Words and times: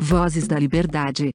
Vozes 0.00 0.46
da 0.46 0.56
Liberdade. 0.56 1.32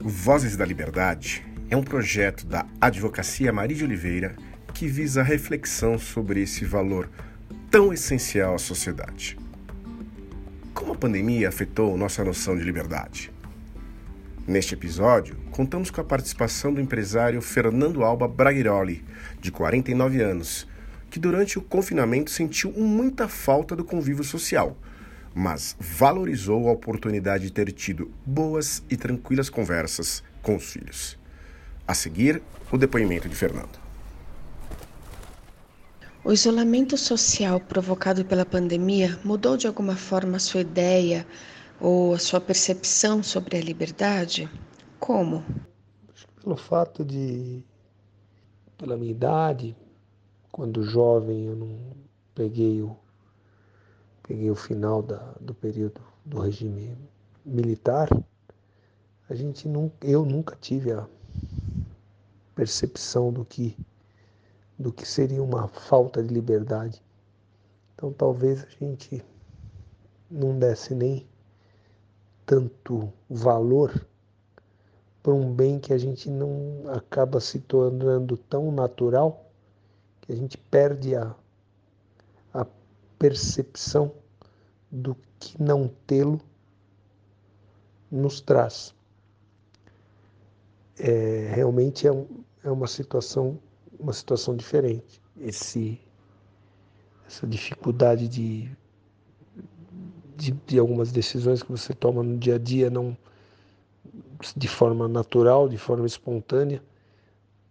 Vozes 0.00 0.56
da 0.56 0.64
Liberdade 0.64 1.46
é 1.70 1.76
um 1.76 1.82
projeto 1.82 2.44
da 2.44 2.66
Advocacia 2.80 3.52
Maria 3.52 3.76
de 3.76 3.84
Oliveira 3.84 4.34
que 4.74 4.88
visa 4.88 5.20
a 5.20 5.24
reflexão 5.24 6.00
sobre 6.00 6.42
esse 6.42 6.64
valor 6.64 7.08
tão 7.70 7.92
essencial 7.92 8.56
à 8.56 8.58
sociedade. 8.58 9.38
Como 10.74 10.94
a 10.94 10.96
pandemia 10.96 11.48
afetou 11.48 11.96
nossa 11.96 12.24
noção 12.24 12.58
de 12.58 12.64
liberdade? 12.64 13.32
Neste 14.44 14.74
episódio, 14.74 15.36
contamos 15.52 15.92
com 15.92 16.00
a 16.00 16.04
participação 16.04 16.74
do 16.74 16.80
empresário 16.80 17.40
Fernando 17.40 18.02
Alba 18.02 18.26
Braghiroli, 18.26 19.04
de 19.40 19.52
49 19.52 20.20
anos, 20.20 20.66
que 21.08 21.20
durante 21.20 21.56
o 21.56 21.62
confinamento 21.62 22.32
sentiu 22.32 22.72
muita 22.72 23.28
falta 23.28 23.76
do 23.76 23.84
convívio 23.84 24.24
social, 24.24 24.76
mas 25.38 25.76
valorizou 25.78 26.66
a 26.66 26.72
oportunidade 26.72 27.44
de 27.44 27.52
ter 27.52 27.70
tido 27.70 28.10
boas 28.24 28.82
e 28.88 28.96
tranquilas 28.96 29.50
conversas 29.50 30.22
com 30.42 30.56
os 30.56 30.64
filhos. 30.64 31.18
A 31.86 31.92
seguir, 31.92 32.42
o 32.72 32.78
depoimento 32.78 33.28
de 33.28 33.34
Fernando. 33.36 33.78
O 36.24 36.32
isolamento 36.32 36.96
social 36.96 37.60
provocado 37.60 38.24
pela 38.24 38.46
pandemia 38.46 39.20
mudou 39.22 39.58
de 39.58 39.66
alguma 39.66 39.94
forma 39.94 40.38
a 40.38 40.40
sua 40.40 40.62
ideia 40.62 41.26
ou 41.78 42.14
a 42.14 42.18
sua 42.18 42.40
percepção 42.40 43.22
sobre 43.22 43.58
a 43.58 43.60
liberdade? 43.60 44.48
Como? 44.98 45.44
Pelo 46.42 46.56
fato 46.56 47.04
de, 47.04 47.62
pela 48.78 48.96
minha 48.96 49.10
idade, 49.10 49.76
quando 50.50 50.82
jovem 50.82 51.44
eu 51.44 51.56
não 51.56 51.78
peguei 52.34 52.80
o, 52.80 52.96
peguei 54.26 54.50
o 54.50 54.56
final 54.56 55.02
da, 55.02 55.18
do 55.40 55.54
período 55.54 56.00
do 56.24 56.40
regime 56.40 56.96
militar, 57.44 58.08
a 59.28 59.34
gente 59.34 59.68
não, 59.68 59.90
eu 60.02 60.24
nunca 60.24 60.56
tive 60.56 60.92
a 60.92 61.06
percepção 62.54 63.32
do 63.32 63.44
que 63.44 63.76
do 64.78 64.92
que 64.92 65.08
seria 65.08 65.42
uma 65.42 65.68
falta 65.68 66.22
de 66.22 66.32
liberdade. 66.32 67.02
Então 67.94 68.12
talvez 68.12 68.62
a 68.62 68.68
gente 68.84 69.24
não 70.30 70.58
desse 70.58 70.94
nem 70.94 71.26
tanto 72.44 73.10
valor 73.28 74.06
para 75.22 75.32
um 75.32 75.52
bem 75.52 75.78
que 75.78 75.92
a 75.92 75.98
gente 75.98 76.28
não 76.28 76.82
acaba 76.92 77.40
se 77.40 77.58
tornando 77.60 78.36
tão 78.36 78.70
natural 78.70 79.50
que 80.20 80.32
a 80.32 80.36
gente 80.36 80.58
perde 80.58 81.16
a, 81.16 81.34
a 82.52 82.66
percepção 83.18 84.12
do 84.90 85.16
que 85.38 85.60
não 85.62 85.88
tê-lo 86.06 86.40
nos 88.10 88.40
traz. 88.40 88.94
É, 90.98 91.52
realmente 91.54 92.08
é, 92.08 92.26
é 92.64 92.70
uma 92.70 92.86
situação 92.86 93.58
uma 93.98 94.12
situação 94.12 94.56
diferente. 94.56 95.20
Esse, 95.40 96.00
essa 97.26 97.46
dificuldade 97.46 98.28
de, 98.28 98.70
de, 100.36 100.52
de, 100.66 100.78
algumas 100.78 101.12
decisões 101.12 101.62
que 101.62 101.70
você 101.70 101.92
toma 101.92 102.22
no 102.22 102.38
dia 102.38 102.54
a 102.54 102.58
dia 102.58 102.90
não 102.90 103.16
de 104.54 104.68
forma 104.68 105.08
natural, 105.08 105.68
de 105.68 105.78
forma 105.78 106.06
espontânea, 106.06 106.82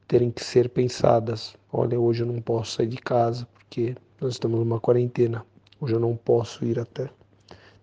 terem 0.08 0.32
que 0.32 0.44
ser 0.44 0.70
pensadas. 0.70 1.56
Olha, 1.72 2.00
hoje 2.00 2.24
eu 2.24 2.28
não 2.28 2.42
posso 2.42 2.74
sair 2.74 2.88
de 2.88 2.98
casa 2.98 3.48
porque 3.54 3.96
nós 4.20 4.34
estamos 4.34 4.60
numa 4.60 4.80
quarentena. 4.80 5.46
Hoje 5.80 5.94
eu 5.94 6.00
não 6.00 6.16
posso 6.16 6.64
ir 6.64 6.80
até 6.80 7.10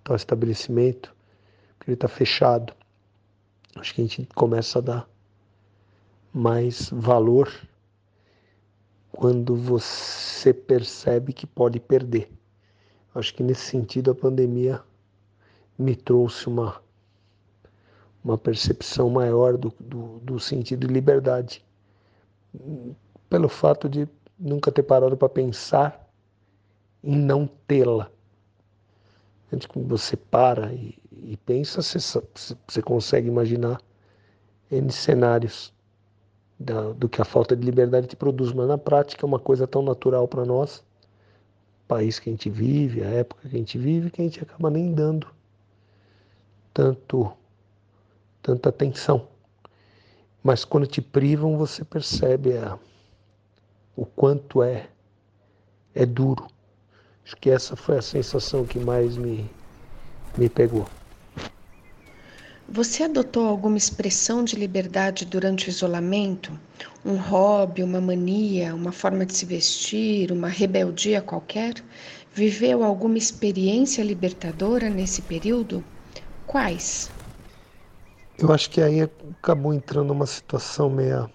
tal 0.02 0.16
estabelecimento 0.16 1.14
porque 1.76 1.90
ele 1.90 1.96
está 1.96 2.08
fechado. 2.08 2.72
Acho 3.76 3.94
que 3.94 4.00
a 4.00 4.04
gente 4.04 4.26
começa 4.34 4.78
a 4.78 4.82
dar 4.82 5.08
mais 6.32 6.88
valor 6.90 7.52
quando 9.10 9.54
você 9.54 10.54
percebe 10.54 11.32
que 11.32 11.46
pode 11.46 11.78
perder. 11.78 12.30
Acho 13.14 13.34
que 13.34 13.42
nesse 13.42 13.62
sentido 13.62 14.10
a 14.10 14.14
pandemia 14.14 14.80
me 15.78 15.94
trouxe 15.94 16.48
uma, 16.48 16.80
uma 18.24 18.38
percepção 18.38 19.10
maior 19.10 19.58
do, 19.58 19.72
do, 19.78 20.18
do 20.20 20.40
sentido 20.40 20.86
de 20.86 20.92
liberdade, 20.92 21.64
pelo 23.28 23.48
fato 23.48 23.88
de 23.88 24.08
nunca 24.38 24.72
ter 24.72 24.82
parado 24.82 25.16
para 25.16 25.28
pensar 25.28 26.01
em 27.02 27.16
não 27.16 27.46
tê-la. 27.66 28.10
Antes 29.52 29.66
que 29.66 29.78
você 29.78 30.16
para 30.16 30.72
e, 30.72 30.98
e 31.12 31.36
pensa, 31.36 31.82
você, 31.82 31.98
você 32.66 32.82
consegue 32.82 33.28
imaginar 33.28 33.80
N 34.70 34.90
cenários 34.90 35.72
da, 36.58 36.92
do 36.92 37.08
que 37.08 37.20
a 37.20 37.24
falta 37.24 37.54
de 37.56 37.64
liberdade 37.64 38.06
te 38.06 38.16
produz, 38.16 38.52
mas 38.52 38.68
na 38.68 38.78
prática 38.78 39.24
é 39.24 39.26
uma 39.26 39.38
coisa 39.38 39.66
tão 39.66 39.82
natural 39.82 40.26
para 40.26 40.44
nós, 40.44 40.82
país 41.86 42.18
que 42.18 42.30
a 42.30 42.32
gente 42.32 42.48
vive, 42.48 43.02
a 43.02 43.08
época 43.08 43.48
que 43.48 43.56
a 43.56 43.58
gente 43.58 43.76
vive, 43.76 44.10
que 44.10 44.22
a 44.22 44.24
gente 44.24 44.42
acaba 44.42 44.70
nem 44.70 44.92
dando 44.94 45.26
tanto 46.72 47.32
tanta 48.40 48.70
atenção. 48.70 49.28
Mas 50.42 50.64
quando 50.64 50.86
te 50.86 51.00
privam, 51.00 51.56
você 51.56 51.84
percebe 51.84 52.56
a, 52.56 52.76
o 53.94 54.04
quanto 54.04 54.62
é 54.62 54.88
é 55.94 56.06
duro. 56.06 56.46
Acho 57.24 57.36
que 57.36 57.50
essa 57.50 57.76
foi 57.76 57.98
a 57.98 58.02
sensação 58.02 58.64
que 58.64 58.78
mais 58.78 59.16
me, 59.16 59.48
me 60.36 60.48
pegou. 60.48 60.86
Você 62.68 63.02
adotou 63.02 63.46
alguma 63.46 63.76
expressão 63.76 64.42
de 64.42 64.56
liberdade 64.56 65.24
durante 65.26 65.68
o 65.68 65.70
isolamento? 65.70 66.58
Um 67.04 67.16
hobby, 67.16 67.82
uma 67.82 68.00
mania, 68.00 68.74
uma 68.74 68.92
forma 68.92 69.26
de 69.26 69.34
se 69.34 69.44
vestir, 69.44 70.32
uma 70.32 70.48
rebeldia 70.48 71.20
qualquer? 71.20 71.74
Viveu 72.32 72.82
alguma 72.82 73.18
experiência 73.18 74.02
libertadora 74.02 74.88
nesse 74.88 75.20
período? 75.20 75.84
Quais? 76.46 77.10
Eu 78.38 78.50
acho 78.50 78.70
que 78.70 78.80
aí 78.80 79.02
acabou 79.02 79.74
entrando 79.74 80.08
numa 80.08 80.26
situação 80.26 80.88
meio 80.88 81.30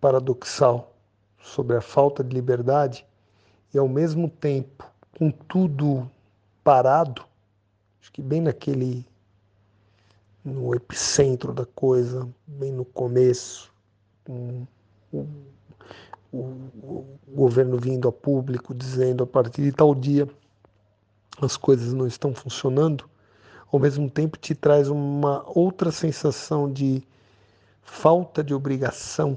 paradoxal 0.00 0.94
sobre 1.42 1.76
a 1.76 1.80
falta 1.80 2.22
de 2.22 2.34
liberdade 2.34 3.04
e 3.72 3.78
ao 3.78 3.88
mesmo 3.88 4.28
tempo 4.28 4.90
com 5.18 5.30
tudo 5.30 6.10
parado 6.62 7.24
acho 8.00 8.12
que 8.12 8.22
bem 8.22 8.40
naquele 8.40 9.04
no 10.44 10.72
epicentro 10.76 11.52
da 11.52 11.66
coisa, 11.66 12.28
bem 12.46 12.70
no 12.70 12.84
começo, 12.84 13.72
um, 14.28 14.64
o, 15.12 15.26
o, 16.32 16.38
o, 16.38 17.06
governo 17.26 17.76
vindo 17.76 18.06
a 18.06 18.12
público 18.12 18.72
dizendo 18.72 19.24
a 19.24 19.26
partir 19.26 19.62
de 19.62 19.72
tal 19.72 19.92
dia 19.92 20.28
as 21.42 21.56
coisas 21.56 21.92
não 21.92 22.06
estão 22.06 22.32
funcionando, 22.32 23.10
ao 23.72 23.80
mesmo 23.80 24.08
tempo 24.08 24.38
te 24.38 24.54
traz 24.54 24.88
uma 24.88 25.42
outra 25.46 25.90
sensação 25.90 26.72
de 26.72 27.02
falta 27.82 28.42
de 28.44 28.54
obrigação 28.54 29.36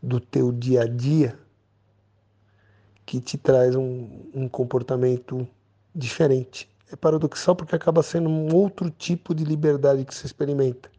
do 0.00 0.20
teu 0.20 0.52
dia 0.52 0.82
a 0.82 0.86
dia 0.86 1.36
que 3.08 3.22
te 3.22 3.38
traz 3.38 3.74
um, 3.74 4.06
um 4.34 4.46
comportamento 4.46 5.48
diferente 5.94 6.68
é 6.92 6.94
paradoxal 6.94 7.56
porque 7.56 7.74
acaba 7.74 8.02
sendo 8.02 8.28
um 8.28 8.54
outro 8.54 8.90
tipo 8.90 9.34
de 9.34 9.44
liberdade 9.44 10.04
que 10.04 10.14
se 10.14 10.26
experimenta. 10.26 10.90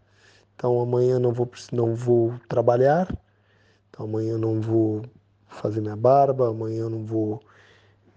Então 0.56 0.82
amanhã 0.82 1.20
não 1.20 1.32
vou 1.32 1.48
não 1.72 1.94
vou 1.94 2.34
trabalhar, 2.48 3.08
então 3.90 4.08
amanhã 4.08 4.40
não 4.40 4.60
vou 4.60 5.04
fazer 5.48 5.82
minha 5.82 5.96
barba, 5.96 6.50
amanhã 6.50 6.90
não 6.90 7.06
vou 7.06 7.44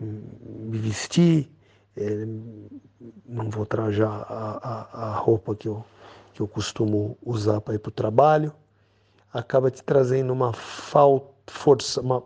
me 0.01 0.79
vestir, 0.79 1.51
é, 1.95 2.27
não 3.27 3.51
vou 3.51 3.67
trajar 3.67 4.09
a, 4.27 4.59
a, 4.63 5.11
a, 5.11 5.15
roupa 5.19 5.55
que 5.55 5.69
eu, 5.69 5.85
que 6.33 6.41
eu 6.41 6.49
costumo 6.49 7.19
usar 7.23 7.61
para 7.61 7.75
ir 7.75 7.79
para 7.79 7.91
o 7.91 7.93
trabalho. 7.93 8.55
Acaba 9.31 9.71
te 9.71 9.83
trazendo 9.83 10.33
uma 10.33 10.55
falta, 10.55 11.32
força, 11.47 12.01
uma, 12.01 12.23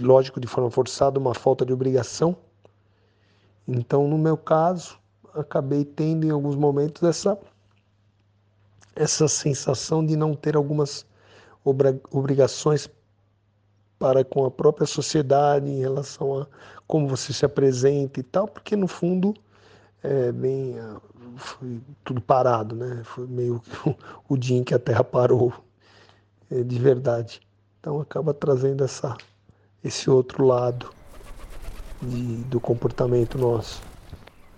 lógico 0.00 0.40
de 0.40 0.46
forma 0.46 0.70
forçada, 0.70 1.18
uma 1.18 1.34
falta 1.34 1.64
de 1.64 1.72
obrigação 1.72 2.36
então, 3.66 4.06
no 4.06 4.18
meu 4.18 4.36
caso, 4.36 4.98
acabei 5.32 5.84
tendo 5.84 6.26
em 6.26 6.30
alguns 6.30 6.56
momentos 6.56 7.02
essa 7.02 7.38
essa 8.96 9.26
sensação 9.26 10.06
de 10.06 10.14
não 10.16 10.36
ter 10.36 10.54
algumas 10.54 11.04
obrigações 12.12 12.88
para 13.98 14.24
com 14.24 14.44
a 14.44 14.50
própria 14.50 14.86
sociedade 14.86 15.68
em 15.68 15.80
relação 15.80 16.42
a 16.42 16.46
como 16.86 17.08
você 17.08 17.32
se 17.32 17.44
apresenta 17.44 18.20
e 18.20 18.22
tal, 18.22 18.46
porque 18.46 18.76
no 18.76 18.86
fundo 18.86 19.34
é 20.02 20.30
bem 20.30 20.76
foi 21.36 21.80
tudo 22.04 22.20
parado, 22.20 22.76
né? 22.76 23.02
Foi 23.04 23.26
meio 23.26 23.60
o 24.28 24.36
dia 24.36 24.58
em 24.58 24.64
que 24.64 24.74
a 24.74 24.78
Terra 24.78 25.02
parou 25.02 25.52
é, 26.50 26.62
de 26.62 26.78
verdade. 26.78 27.40
Então 27.84 28.00
acaba 28.00 28.32
trazendo 28.32 28.82
essa 28.82 29.14
esse 29.84 30.08
outro 30.08 30.46
lado 30.46 30.90
de, 32.00 32.42
do 32.44 32.58
comportamento 32.58 33.36
nosso. 33.36 33.82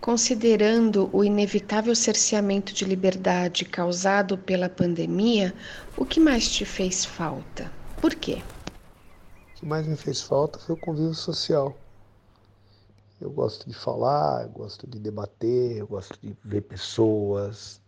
Considerando 0.01 1.11
o 1.13 1.25
inevitável 1.25 1.97
cerceamento 1.97 2.73
de 2.73 2.85
liberdade 2.85 3.65
causado 3.65 4.39
pela 4.39 4.69
pandemia, 4.69 5.53
o 5.97 6.05
que 6.05 6.21
mais 6.21 6.49
te 6.49 6.65
fez 6.65 7.05
falta? 7.05 7.69
Por 8.01 8.15
quê? 8.15 8.45
O 9.57 9.59
que 9.59 9.67
mais 9.67 9.89
me 9.89 9.97
fez 9.97 10.23
falta 10.23 10.61
foi 10.61 10.77
o 10.77 10.79
convívio 10.79 11.13
social. 11.13 11.77
Eu 13.21 13.31
gosto 13.33 13.69
de 13.69 13.75
falar, 13.75 14.45
eu 14.45 14.51
gosto 14.51 14.87
de 14.87 15.01
debater, 15.01 15.79
eu 15.79 15.89
gosto 15.89 16.17
de 16.23 16.33
ver 16.45 16.61
pessoas. 16.61 17.81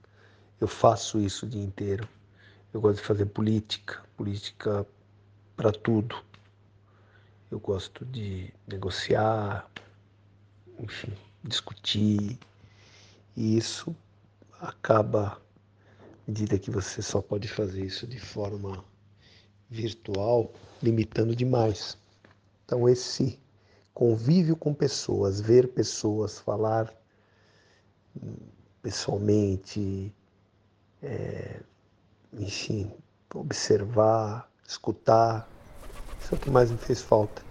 Eu 0.60 0.66
faço 0.66 1.20
isso 1.20 1.46
o 1.46 1.48
dia 1.48 1.62
inteiro. 1.62 2.08
Eu 2.74 2.80
gosto 2.80 2.96
de 2.96 3.06
fazer 3.06 3.26
política, 3.26 4.02
política 4.16 4.84
para 5.58 5.72
tudo. 5.72 6.16
Eu 7.50 7.58
gosto 7.58 8.04
de 8.06 8.54
negociar, 8.68 9.68
enfim, 10.78 11.12
discutir. 11.42 12.38
E 13.36 13.56
isso 13.56 13.94
acaba, 14.60 15.32
à 15.32 15.38
medida 16.28 16.60
que 16.60 16.70
você 16.70 17.02
só 17.02 17.20
pode 17.20 17.48
fazer 17.48 17.84
isso 17.84 18.06
de 18.06 18.20
forma 18.20 18.84
virtual, 19.68 20.52
limitando 20.80 21.34
demais. 21.34 21.98
Então, 22.64 22.88
esse 22.88 23.36
convívio 23.92 24.54
com 24.54 24.72
pessoas, 24.72 25.40
ver 25.40 25.66
pessoas, 25.72 26.38
falar 26.38 26.94
pessoalmente, 28.80 30.14
é, 31.02 31.60
enfim, 32.32 32.92
observar, 33.34 34.48
escutar. 34.68 35.48
Isso 36.20 36.34
é 36.34 36.36
o 36.36 36.40
que 36.40 36.50
mais 36.50 36.70
me 36.70 36.76
fez 36.76 37.00
falta. 37.00 37.42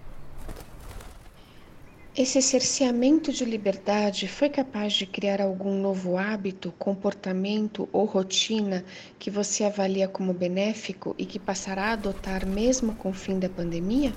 Esse 2.15 2.41
cerceamento 2.41 3.31
de 3.31 3.45
liberdade 3.45 4.27
foi 4.27 4.49
capaz 4.49 4.93
de 4.93 5.05
criar 5.05 5.39
algum 5.39 5.79
novo 5.79 6.17
hábito, 6.17 6.71
comportamento 6.79 7.87
ou 7.91 8.05
rotina 8.05 8.83
que 9.19 9.29
você 9.29 9.63
avalia 9.63 10.07
como 10.07 10.33
benéfico 10.33 11.13
e 11.15 11.27
que 11.27 11.37
passará 11.37 11.89
a 11.89 11.91
adotar 11.93 12.43
mesmo 12.43 12.95
com 12.95 13.09
o 13.09 13.13
fim 13.13 13.37
da 13.37 13.47
pandemia? 13.47 14.11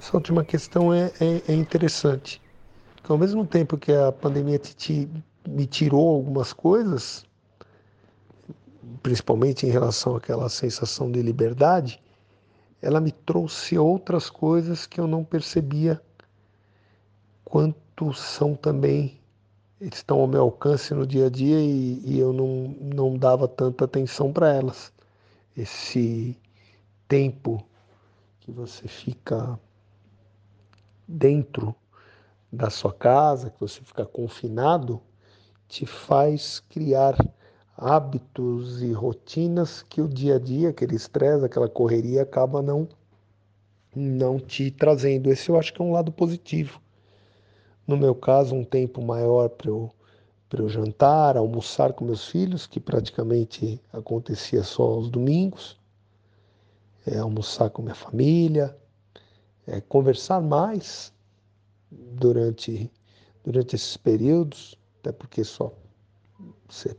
Essa 0.00 0.16
última 0.16 0.42
questão 0.42 0.94
é, 0.94 1.12
é, 1.20 1.42
é 1.48 1.54
interessante. 1.54 2.40
Porque 2.96 3.12
ao 3.12 3.18
mesmo 3.18 3.46
tempo 3.46 3.76
que 3.76 3.92
a 3.92 4.10
pandemia 4.10 4.58
te, 4.58 4.74
te, 4.74 5.08
me 5.46 5.66
tirou 5.66 6.14
algumas 6.14 6.54
coisas, 6.54 7.26
principalmente 9.02 9.66
em 9.66 9.70
relação 9.70 10.16
àquela 10.16 10.48
sensação 10.48 11.10
de 11.10 11.22
liberdade, 11.22 12.02
ela 12.80 13.00
me 13.00 13.10
trouxe 13.10 13.76
outras 13.78 14.30
coisas 14.30 14.86
que 14.86 15.00
eu 15.00 15.06
não 15.06 15.24
percebia 15.24 16.00
quanto 17.44 18.12
são 18.12 18.54
também 18.54 19.18
estão 19.80 20.20
ao 20.20 20.26
meu 20.26 20.42
alcance 20.42 20.92
no 20.92 21.06
dia 21.06 21.26
a 21.26 21.30
dia 21.30 21.60
e, 21.60 22.00
e 22.04 22.18
eu 22.18 22.32
não, 22.32 22.76
não 22.80 23.16
dava 23.16 23.46
tanta 23.46 23.84
atenção 23.84 24.32
para 24.32 24.52
elas. 24.52 24.92
Esse 25.56 26.36
tempo 27.06 27.64
que 28.40 28.50
você 28.50 28.86
fica 28.88 29.58
dentro 31.06 31.74
da 32.52 32.70
sua 32.70 32.92
casa, 32.92 33.50
que 33.50 33.60
você 33.60 33.80
fica 33.80 34.04
confinado, 34.04 35.00
te 35.68 35.86
faz 35.86 36.60
criar 36.68 37.16
hábitos 37.78 38.82
e 38.82 38.92
rotinas 38.92 39.82
que 39.82 40.02
o 40.02 40.08
dia 40.08 40.34
a 40.34 40.38
dia, 40.38 40.70
aquele 40.70 40.96
estresse, 40.96 41.44
aquela 41.44 41.68
correria 41.68 42.22
acaba 42.22 42.60
não 42.60 42.88
não 43.94 44.38
te 44.38 44.70
trazendo. 44.70 45.30
Esse 45.30 45.48
eu 45.48 45.58
acho 45.58 45.72
que 45.72 45.80
é 45.80 45.84
um 45.84 45.92
lado 45.92 46.12
positivo. 46.12 46.80
No 47.86 47.96
meu 47.96 48.14
caso, 48.14 48.54
um 48.54 48.64
tempo 48.64 49.00
maior 49.00 49.48
para 49.48 49.70
eu 49.70 49.90
para 50.48 50.62
eu 50.62 50.68
jantar, 50.68 51.36
almoçar 51.36 51.92
com 51.92 52.06
meus 52.06 52.26
filhos, 52.26 52.66
que 52.66 52.80
praticamente 52.80 53.78
acontecia 53.92 54.62
só 54.62 54.82
aos 54.82 55.10
domingos, 55.10 55.78
é, 57.06 57.18
almoçar 57.18 57.68
com 57.68 57.82
minha 57.82 57.94
família, 57.94 58.74
é, 59.66 59.78
conversar 59.82 60.40
mais 60.40 61.12
durante, 61.90 62.90
durante 63.44 63.76
esses 63.76 63.98
períodos, 63.98 64.74
até 65.00 65.12
porque 65.12 65.44
só 65.44 65.70
você 66.66 66.96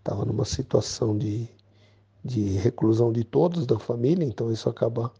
estava 0.00 0.24
numa 0.24 0.44
situação 0.44 1.16
de, 1.16 1.48
de 2.24 2.56
reclusão 2.58 3.12
de 3.12 3.22
todos 3.22 3.66
da 3.66 3.78
família, 3.78 4.24
então 4.24 4.50
isso 4.50 4.68
acaba 4.68 5.12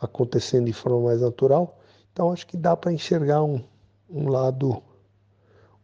acontecendo 0.00 0.66
de 0.66 0.72
forma 0.72 1.00
mais 1.00 1.20
natural. 1.20 1.78
Então 2.12 2.30
acho 2.32 2.46
que 2.46 2.56
dá 2.56 2.76
para 2.76 2.92
enxergar 2.92 3.42
um, 3.42 3.62
um 4.08 4.28
lado 4.28 4.82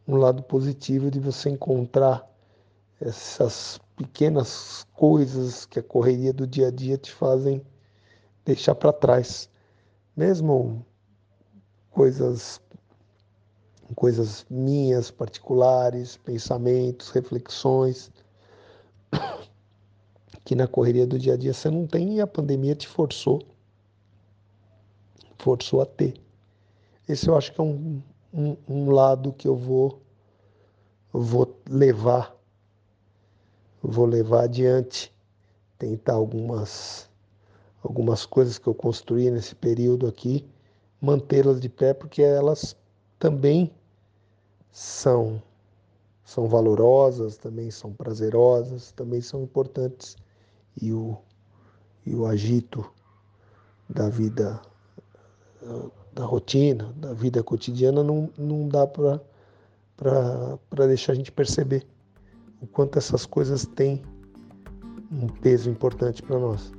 um 0.07 0.17
lado 0.17 0.43
positivo 0.43 1.11
de 1.11 1.21
você 1.21 1.49
encontrar 1.49 2.29
essas 3.01 3.81
pequenas 3.97 4.85
coisas 4.95 5.65
que 5.65 5.79
a 5.79 5.83
correria 5.83 6.33
do 6.33 6.47
dia 6.47 6.69
a 6.69 6.71
dia 6.71 6.99
te 6.99 7.11
fazem 7.11 7.63
deixar 8.45 8.75
para 8.75 8.93
trás. 8.93 9.49
Mesmo 10.17 10.85
coisas 11.91 12.61
coisas 13.95 14.45
minhas 14.51 15.11
particulares, 15.11 16.17
pensamentos, 16.17 17.11
reflexões 17.11 18.11
que 20.45 20.55
na 20.55 20.67
correria 20.67 21.07
do 21.07 21.19
dia 21.19 21.35
a 21.35 21.37
dia 21.37 21.53
você 21.55 21.71
não 21.71 21.87
tem 21.87 22.17
e 22.17 22.21
a 22.21 22.27
pandemia 22.27 22.75
te 22.75 22.89
forçou 22.89 23.43
forçou 25.43 25.83
a 25.83 25.87
ter. 25.87 26.15
Esse 27.09 27.29
eu 27.29 27.37
acho 27.37 27.53
que 27.53 27.61
é 27.61 27.65
um, 27.65 28.01
um, 28.33 28.57
um 28.69 28.91
lado 28.91 29.33
que 29.33 29.49
eu 29.49 29.57
vou 29.57 30.01
vou 31.13 31.61
levar 31.69 32.35
vou 33.83 34.07
levar 34.07 34.45
adiante 34.45 35.13
tentar 35.77 36.15
algumas 36.15 37.11
algumas 37.83 38.25
coisas 38.25 38.57
que 38.59 38.67
eu 38.67 38.75
construí 38.75 39.31
nesse 39.31 39.55
período 39.55 40.07
aqui 40.07 40.49
mantê-las 41.01 41.61
de 41.61 41.69
pé 41.69 41.93
porque 41.93 42.23
elas 42.23 42.77
também 43.19 43.71
são 44.71 45.43
são 46.25 46.47
valorosas 46.47 47.37
também 47.37 47.71
são 47.71 47.93
prazerosas 47.93 48.93
também 48.93 49.21
são 49.21 49.43
importantes 49.43 50.17
e 50.81 50.93
o 50.93 51.17
e 52.05 52.15
o 52.15 52.27
agito 52.27 52.85
da 53.89 54.09
vida 54.09 54.61
da 56.15 56.25
rotina, 56.25 56.93
da 56.97 57.13
vida 57.15 57.43
cotidiana, 57.43 58.03
não, 58.03 58.29
não 58.37 58.69
dá 58.69 58.87
para 58.87 59.21
deixar 60.87 61.13
a 61.13 61.15
gente 61.15 61.33
perceber 61.33 61.87
o 62.61 62.67
quanto 62.67 62.99
essas 62.99 63.25
coisas 63.25 63.65
têm 63.65 64.03
um 65.11 65.27
peso 65.29 65.71
importante 65.71 66.23
para 66.23 66.39
nós. 66.39 66.73